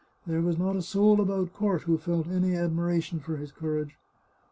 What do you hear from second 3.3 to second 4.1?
his courage.